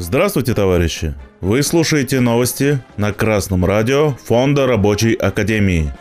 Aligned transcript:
Здравствуйте, 0.00 0.54
товарищи! 0.54 1.14
Вы 1.40 1.60
слушаете 1.64 2.20
новости 2.20 2.78
на 2.96 3.12
Красном 3.12 3.64
радио 3.64 4.12
Фонда 4.26 4.64
Рабочей 4.68 5.14
Академии. 5.14 5.92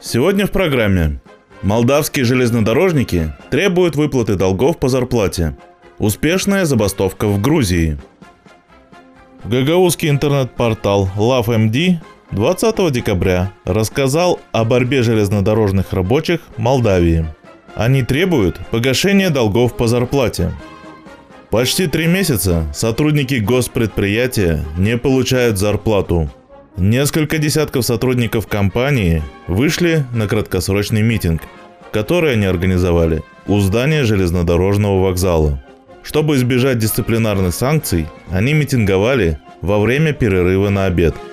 Сегодня 0.00 0.48
в 0.48 0.50
программе 0.50 1.20
Молдавские 1.62 2.24
железнодорожники 2.24 3.32
требуют 3.50 3.94
выплаты 3.94 4.34
долгов 4.34 4.78
по 4.80 4.88
зарплате. 4.88 5.56
Успешная 5.98 6.64
забастовка 6.64 7.28
в 7.28 7.40
Грузии. 7.40 7.98
Гагаузский 9.44 10.10
интернет-портал 10.10 11.08
LoveMD 11.16 11.98
20 12.32 12.90
декабря 12.92 13.52
рассказал 13.64 14.40
о 14.50 14.64
борьбе 14.64 15.04
железнодорожных 15.04 15.92
рабочих 15.92 16.40
Молдавии. 16.56 17.28
Они 17.76 18.02
требуют 18.02 18.58
погашения 18.72 19.30
долгов 19.30 19.76
по 19.76 19.86
зарплате. 19.86 20.50
Почти 21.54 21.86
три 21.86 22.08
месяца 22.08 22.66
сотрудники 22.74 23.34
госпредприятия 23.34 24.64
не 24.76 24.98
получают 24.98 25.56
зарплату. 25.56 26.28
Несколько 26.76 27.38
десятков 27.38 27.84
сотрудников 27.84 28.48
компании 28.48 29.22
вышли 29.46 30.04
на 30.12 30.26
краткосрочный 30.26 31.02
митинг, 31.02 31.42
который 31.92 32.32
они 32.32 32.46
организовали 32.46 33.22
у 33.46 33.60
здания 33.60 34.02
железнодорожного 34.02 35.00
вокзала. 35.00 35.62
Чтобы 36.02 36.34
избежать 36.34 36.78
дисциплинарных 36.78 37.54
санкций, 37.54 38.08
они 38.32 38.52
митинговали 38.52 39.38
во 39.60 39.78
время 39.78 40.12
перерыва 40.12 40.70
на 40.70 40.86
обед– 40.86 41.14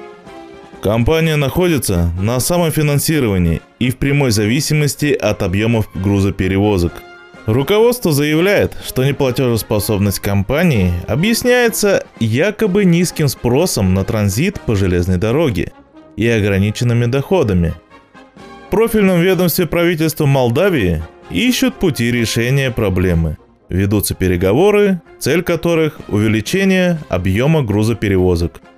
Компания 0.81 1.35
находится 1.35 2.11
на 2.19 2.39
самофинансировании 2.39 3.61
и 3.77 3.91
в 3.91 3.97
прямой 3.97 4.31
зависимости 4.31 5.13
от 5.13 5.43
объемов 5.43 5.87
грузоперевозок. 5.93 6.93
Руководство 7.47 8.11
заявляет, 8.11 8.77
что 8.85 9.03
неплатежеспособность 9.03 10.19
компании 10.19 10.93
объясняется 11.07 12.05
якобы 12.19 12.85
низким 12.85 13.27
спросом 13.27 13.93
на 13.93 14.03
транзит 14.03 14.61
по 14.61 14.75
железной 14.75 15.17
дороге 15.17 15.71
и 16.15 16.27
ограниченными 16.27 17.05
доходами. 17.05 17.73
В 18.67 18.71
профильном 18.71 19.21
ведомстве 19.21 19.65
правительства 19.65 20.25
Молдавии 20.25 21.03
ищут 21.31 21.75
пути 21.75 22.11
решения 22.11 22.69
проблемы. 22.69 23.37
Ведутся 23.69 24.13
переговоры, 24.13 25.01
цель 25.17 25.41
которых– 25.41 25.99
увеличение 26.09 26.99
объема 27.09 27.63
грузоперевозок– 27.63 28.61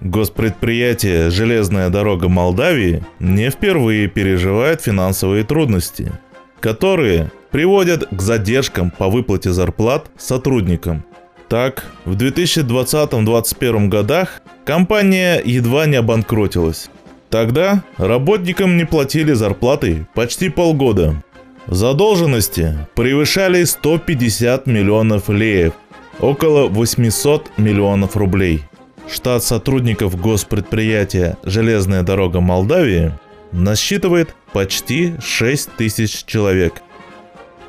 Госпредприятие 0.00 1.30
«Железная 1.30 1.88
дорога 1.88 2.28
Молдавии» 2.28 3.02
не 3.18 3.50
впервые 3.50 4.08
переживает 4.08 4.82
финансовые 4.82 5.42
трудности, 5.44 6.12
которые 6.60 7.30
приводят 7.50 8.08
к 8.10 8.20
задержкам 8.20 8.90
по 8.90 9.08
выплате 9.08 9.52
зарплат 9.52 10.10
сотрудникам. 10.16 11.04
Так, 11.48 11.84
в 12.04 12.16
2020-2021 12.16 13.88
годах 13.88 14.42
компания 14.64 15.40
едва 15.44 15.86
не 15.86 15.96
обанкротилась. 15.96 16.90
Тогда 17.30 17.82
работникам 17.96 18.76
не 18.76 18.84
платили 18.84 19.32
зарплаты 19.32 20.06
почти 20.14 20.48
полгода. 20.48 21.22
Задолженности 21.66 22.76
превышали 22.94 23.64
150 23.64 24.66
миллионов 24.66 25.28
леев, 25.28 25.74
около 26.20 26.68
800 26.68 27.58
миллионов 27.58 28.16
рублей– 28.16 28.62
штат 29.08 29.44
сотрудников 29.44 30.20
госпредприятия 30.20 31.36
«Железная 31.44 32.02
дорога 32.02 32.40
Молдавии» 32.40 33.12
насчитывает 33.56 34.34
почти 34.52 35.14
6 35.20 35.72
тысяч 35.76 36.24
человек. 36.24 36.82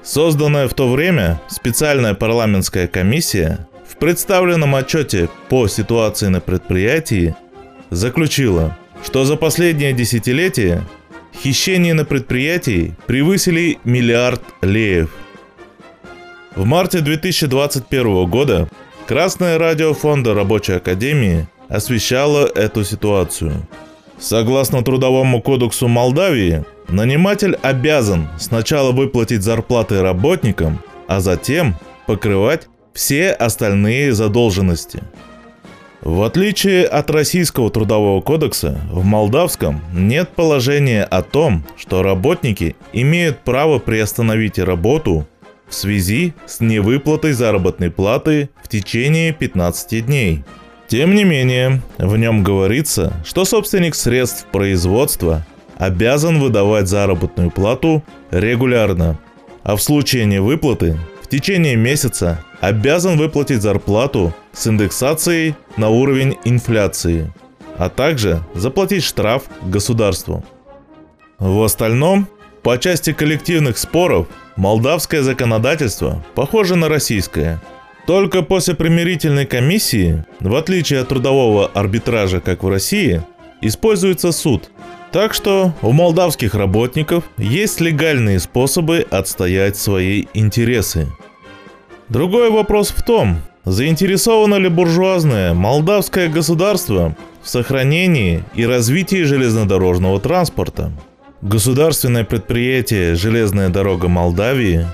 Созданная 0.03 0.67
в 0.67 0.73
то 0.73 0.91
время 0.91 1.41
специальная 1.49 2.13
парламентская 2.13 2.87
комиссия 2.87 3.67
в 3.87 3.97
представленном 3.97 4.75
отчете 4.75 5.29
по 5.49 5.67
ситуации 5.67 6.27
на 6.27 6.39
предприятии 6.39 7.35
заключила, 7.89 8.77
что 9.03 9.25
за 9.25 9.35
последнее 9.35 9.93
десятилетие 9.93 10.83
хищения 11.41 11.93
на 11.93 12.05
предприятии 12.05 12.95
превысили 13.05 13.79
миллиард 13.83 14.41
леев. 14.61 15.09
В 16.55 16.65
марте 16.65 16.99
2021 17.01 18.25
года 18.29 18.69
Красное 19.07 19.57
радио 19.57 19.93
Фонда 19.93 20.33
Рабочей 20.33 20.73
Академии 20.73 21.47
освещало 21.69 22.45
эту 22.45 22.83
ситуацию. 22.83 23.65
Согласно 24.19 24.83
Трудовому 24.83 25.41
кодексу 25.41 25.87
Молдавии, 25.87 26.65
наниматель 26.87 27.55
обязан 27.61 28.27
сначала 28.39 28.91
выплатить 28.91 29.43
зарплаты 29.43 30.01
работникам, 30.01 30.79
а 31.07 31.19
затем 31.19 31.75
покрывать 32.07 32.67
все 32.93 33.31
остальные 33.31 34.13
задолженности. 34.13 35.03
В 36.01 36.23
отличие 36.23 36.85
от 36.85 37.09
российского 37.11 37.69
трудового 37.69 38.21
кодекса, 38.21 38.79
в 38.91 39.03
молдавском 39.03 39.81
нет 39.93 40.29
положения 40.29 41.03
о 41.03 41.21
том, 41.21 41.63
что 41.75 42.01
работники 42.01 42.75
имеют 42.93 43.39
право 43.39 43.77
приостановить 43.77 44.57
работу 44.57 45.27
в 45.67 45.73
связи 45.73 46.33
с 46.45 46.59
невыплатой 46.59 47.33
заработной 47.33 47.91
платы 47.91 48.49
в 48.63 48.67
течение 48.67 49.33
15 49.33 50.05
дней. 50.05 50.43
Тем 50.87 51.15
не 51.15 51.25
менее, 51.25 51.81
в 51.97 52.15
нем 52.17 52.43
говорится, 52.43 53.13
что 53.25 53.43
собственник 53.43 53.93
средств 53.93 54.45
производства 54.51 55.45
обязан 55.77 56.39
выдавать 56.39 56.87
заработную 56.87 57.51
плату 57.51 58.03
регулярно, 58.31 59.19
а 59.63 59.75
в 59.75 59.81
случае 59.81 60.25
невыплаты 60.25 60.97
в 61.21 61.27
течение 61.27 61.75
месяца 61.75 62.43
обязан 62.61 63.17
выплатить 63.17 63.61
зарплату 63.61 64.33
с 64.53 64.65
индексацией 64.67 65.55
на 65.75 65.89
уровень 65.89 66.37
инфляции, 66.45 67.33
а 67.77 67.89
также 67.89 68.41
заплатить 68.55 69.03
штраф 69.03 69.43
государству. 69.63 70.43
В 71.37 71.61
остальном, 71.63 72.27
по 72.63 72.77
части 72.77 73.11
коллективных 73.11 73.77
споров 73.77 74.27
Молдавское 74.57 75.21
законодательство 75.21 76.25
похоже 76.33 76.75
на 76.75 76.89
российское. 76.89 77.61
Только 78.07 78.41
после 78.41 78.73
примирительной 78.73 79.45
комиссии, 79.45 80.23
в 80.39 80.55
отличие 80.55 81.01
от 81.01 81.09
трудового 81.09 81.67
арбитража, 81.67 82.39
как 82.39 82.63
в 82.63 82.69
России, 82.69 83.21
используется 83.61 84.31
суд. 84.31 84.71
Так 85.11 85.33
что 85.33 85.73
у 85.81 85.91
молдавских 85.91 86.55
работников 86.55 87.25
есть 87.37 87.81
легальные 87.81 88.39
способы 88.39 89.05
отстоять 89.09 89.77
свои 89.77 90.25
интересы. 90.33 91.07
Другой 92.09 92.49
вопрос 92.49 92.89
в 92.89 93.03
том, 93.03 93.41
заинтересовано 93.65 94.55
ли 94.55 94.69
буржуазное 94.69 95.53
молдавское 95.53 96.29
государство 96.29 97.15
в 97.43 97.49
сохранении 97.49 98.43
и 98.55 98.65
развитии 98.65 99.23
железнодорожного 99.23 100.19
транспорта– 100.19 100.91
Государственное 101.43 102.23
предприятие 102.23 103.13
«Железная 103.13 103.69
дорога 103.69 104.07
Молдавии» 104.07 104.87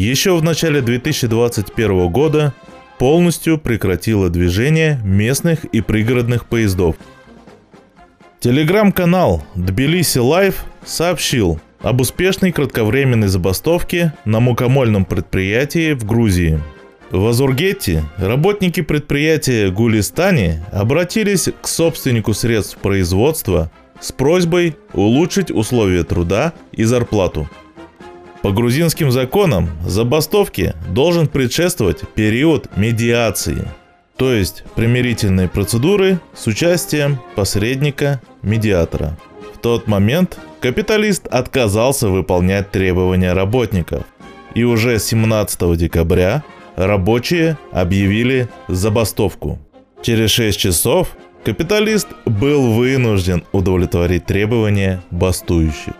еще 0.00 0.36
в 0.36 0.42
начале 0.42 0.80
2021 0.80 2.08
года 2.08 2.54
полностью 2.98 3.58
прекратило 3.58 4.30
движение 4.30 5.00
местных 5.04 5.64
и 5.64 5.80
пригородных 5.80 6.46
поездов. 6.46 6.96
Телеграм-канал 8.40 9.44
Тбилиси 9.54 10.18
Life 10.18 10.64
сообщил 10.84 11.60
об 11.80 12.00
успешной 12.00 12.52
кратковременной 12.52 13.28
забастовке 13.28 14.14
на 14.24 14.40
мукомольном 14.40 15.04
предприятии 15.04 15.92
в 15.92 16.04
Грузии. 16.04 16.60
В 17.10 17.26
Озургети 17.26 18.04
работники 18.16 18.80
предприятия 18.80 19.70
Гулистани 19.70 20.60
обратились 20.72 21.48
к 21.60 21.68
собственнику 21.68 22.34
средств 22.34 22.78
производства– 22.78 23.70
с 24.02 24.12
просьбой 24.12 24.76
улучшить 24.92 25.50
условия 25.50 26.02
труда 26.02 26.52
и 26.72 26.84
зарплату. 26.84 27.48
По 28.42 28.50
грузинским 28.50 29.10
законам 29.10 29.70
забастовке 29.86 30.74
должен 30.88 31.28
предшествовать 31.28 32.00
период 32.14 32.76
медиации, 32.76 33.68
то 34.16 34.32
есть 34.32 34.64
примирительные 34.74 35.48
процедуры 35.48 36.18
с 36.34 36.46
участием 36.46 37.20
посредника-медиатора. 37.36 39.16
В 39.54 39.58
тот 39.58 39.86
момент 39.86 40.38
капиталист 40.60 41.26
отказался 41.28 42.08
выполнять 42.08 42.70
требования 42.72 43.32
работников, 43.32 44.04
и 44.54 44.64
уже 44.64 44.98
17 44.98 45.76
декабря 45.76 46.42
рабочие 46.74 47.56
объявили 47.70 48.48
забастовку. 48.68 49.58
Через 50.02 50.30
6 50.30 50.58
часов 50.58 51.16
Капиталист 51.44 52.06
был 52.24 52.72
вынужден 52.72 53.42
удовлетворить 53.50 54.26
требования 54.26 55.02
бастующих. 55.10 55.94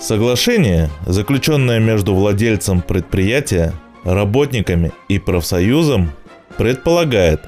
Соглашение, 0.00 0.90
заключенное 1.06 1.78
между 1.78 2.14
владельцем 2.14 2.80
предприятия, 2.80 3.74
работниками 4.02 4.92
и 5.08 5.18
профсоюзом, 5.18 6.12
предполагает 6.56 7.42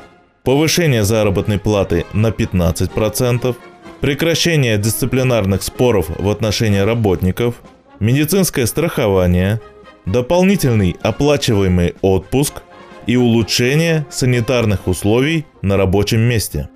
повышение 0.45 1.03
заработной 1.03 1.59
платы 1.59 2.05
на 2.13 2.29
15%, 2.29 3.57
прекращение 4.01 4.77
дисциплинарных 4.77 5.63
споров 5.63 6.07
в 6.09 6.29
отношении 6.29 6.81
работников, 6.81 7.55
медицинское 8.01 8.67
страхование, 8.67 9.61
дополнительный 10.05 10.97
оплачиваемый 11.03 11.95
отпуск, 12.03 12.63
и 13.07 13.17
улучшение 13.17 14.07
санитарных 14.11 14.87
условий 14.87 15.47
на 15.61 15.77
рабочем 15.77 16.21
месте. 16.21 16.69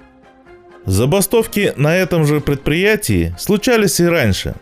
Забастовки 0.84 1.72
на 1.76 1.96
этом 1.96 2.24
же 2.24 2.40
предприятии 2.40 3.34
случались 3.38 4.00
и 4.00 4.06
раньше. 4.06 4.54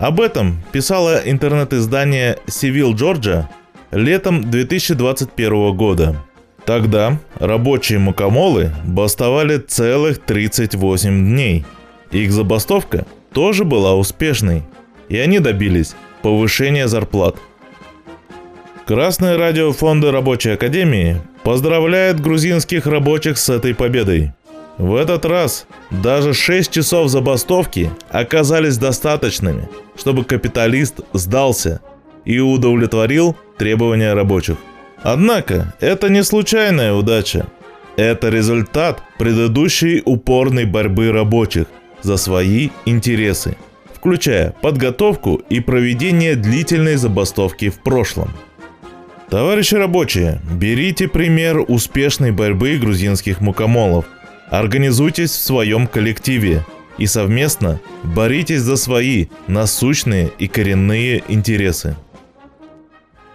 Об 0.00 0.20
этом 0.20 0.60
писало 0.72 1.20
интернет-издание 1.24 2.38
Civil 2.48 2.94
Georgia 2.94 3.44
летом 3.92 4.50
2021 4.50 5.76
года. 5.76 6.16
Тогда 6.64 7.18
рабочие 7.38 8.00
мукомолы 8.00 8.72
бастовали 8.84 9.58
целых 9.58 10.18
38 10.18 11.10
дней. 11.10 11.64
Их 12.10 12.32
забастовка 12.32 13.06
тоже 13.32 13.64
была 13.64 13.94
успешной, 13.94 14.64
и 15.08 15.16
они 15.18 15.38
добились 15.38 15.94
повышения 16.22 16.88
зарплат– 16.88 17.36
Красное 18.90 19.38
радио 19.38 19.72
Фонда 19.72 20.10
Рабочей 20.10 20.50
Академии 20.50 21.20
поздравляет 21.44 22.18
грузинских 22.18 22.86
рабочих 22.86 23.38
с 23.38 23.48
этой 23.48 23.72
победой. 23.72 24.32
В 24.80 24.94
этот 24.94 25.26
раз 25.26 25.66
даже 25.90 26.32
6 26.32 26.70
часов 26.70 27.10
забастовки 27.10 27.90
оказались 28.08 28.78
достаточными, 28.78 29.68
чтобы 29.94 30.24
капиталист 30.24 31.00
сдался 31.12 31.82
и 32.24 32.38
удовлетворил 32.38 33.36
требования 33.58 34.14
рабочих. 34.14 34.56
Однако 35.02 35.74
это 35.80 36.08
не 36.08 36.24
случайная 36.24 36.94
удача. 36.94 37.46
Это 37.96 38.30
результат 38.30 39.02
предыдущей 39.18 40.00
упорной 40.02 40.64
борьбы 40.64 41.12
рабочих 41.12 41.66
за 42.00 42.16
свои 42.16 42.70
интересы, 42.86 43.58
включая 43.92 44.54
подготовку 44.62 45.42
и 45.50 45.60
проведение 45.60 46.36
длительной 46.36 46.96
забастовки 46.96 47.68
в 47.68 47.82
прошлом– 47.82 48.30
Товарищи 49.30 49.76
рабочие, 49.76 50.40
берите 50.50 51.06
пример 51.06 51.64
успешной 51.68 52.32
борьбы 52.32 52.76
грузинских 52.78 53.40
мукомолов. 53.40 54.04
Организуйтесь 54.50 55.30
в 55.30 55.40
своем 55.40 55.86
коллективе 55.86 56.66
и 56.98 57.06
совместно 57.06 57.80
боритесь 58.02 58.60
за 58.60 58.76
свои 58.76 59.26
насущные 59.46 60.30
и 60.38 60.48
коренные 60.48 61.22
интересы. 61.28 61.96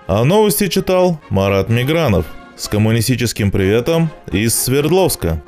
А 0.08 0.24
новости 0.26 0.68
читал 0.68 1.20
Марат 1.30 1.70
Мигранов 1.70 2.26
с 2.58 2.68
коммунистическим 2.68 3.50
приветом 3.50 4.10
из 4.32 4.56
Свердловска. 4.56 5.42